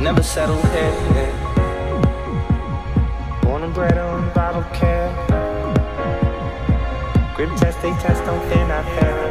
[0.00, 0.92] never settled here.
[3.42, 5.12] Born and bred on bottle care.
[7.34, 9.28] Grip test, they test on thin I fair.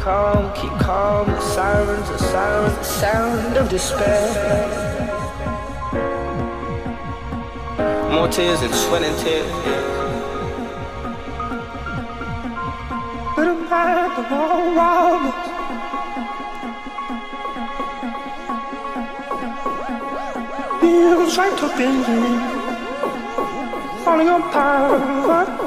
[0.00, 4.28] Calm, keep calm, the sirens, the sirens, the sound of despair.
[8.10, 9.50] More tears and sweat and tears.
[13.38, 15.31] Little man, the wall, wrong.
[21.02, 21.88] feels right to be
[24.04, 25.61] falling apart.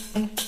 [0.00, 0.39] Thank